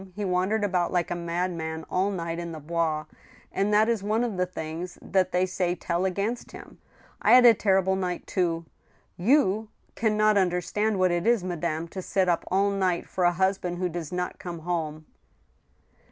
He 0.15 0.25
wandered 0.25 0.63
about 0.63 0.91
like 0.91 1.11
a 1.11 1.15
madman 1.15 1.85
all 1.87 2.09
night 2.09 2.39
in 2.39 2.53
the 2.53 2.59
Bois, 2.59 3.05
and 3.51 3.71
that 3.71 3.87
is 3.87 4.01
one 4.01 4.23
of 4.23 4.35
the 4.35 4.47
things 4.47 4.97
that 4.99 5.31
they 5.31 5.45
say 5.45 5.75
tell 5.75 6.05
against 6.05 6.53
him.... 6.53 6.79
I 7.21 7.33
had 7.33 7.45
a 7.45 7.53
terrible 7.53 7.95
night 7.95 8.25
too.... 8.25 8.65
You 9.15 9.69
can 9.93 10.17
not 10.17 10.39
un 10.39 10.49
derstand 10.49 10.95
what 10.97 11.11
it 11.11 11.27
is, 11.27 11.43
madame, 11.43 11.87
to 11.89 12.01
sit 12.01 12.27
up 12.27 12.45
all 12.49 12.71
night 12.71 13.05
for 13.07 13.25
a 13.25 13.31
husband 13.33 13.77
who 13.77 13.89
does 13.89 14.11
not 14.11 14.39
come 14.39 14.61
home 14.61 15.05